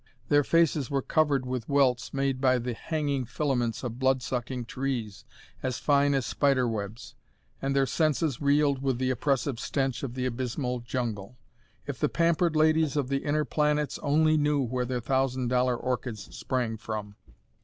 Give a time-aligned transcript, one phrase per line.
[0.29, 5.25] Their faces were covered with welts made by the hanging filaments of blood sucking trees
[5.61, 7.13] as fine as spider webs,
[7.61, 11.37] and their senses reeled with the oppressive stench of the abysmal jungle.
[11.85, 16.35] If the pampered ladies of the Inner Planets only knew where their thousand dollar orchids
[16.35, 17.13] sprang from!